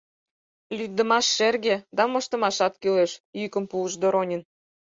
—Лӱддымаш 0.77 1.25
шерге, 1.35 1.75
да 1.97 2.03
моштымашат 2.11 2.73
кӱлеш,— 2.81 3.11
йӱкым 3.39 3.65
пуыш 3.71 3.93
Доронин. 4.01 4.41